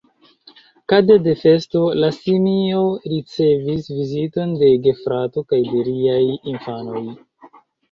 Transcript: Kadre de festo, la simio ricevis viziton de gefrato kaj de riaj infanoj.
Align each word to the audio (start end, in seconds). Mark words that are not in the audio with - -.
Kadre 0.93 1.17
de 1.27 1.35
festo, 1.41 1.81
la 2.03 2.09
simio 2.15 2.79
ricevis 3.13 3.91
viziton 3.99 4.57
de 4.65 4.73
gefrato 4.89 5.47
kaj 5.55 5.63
de 5.77 5.85
riaj 5.93 6.19
infanoj. 6.57 7.07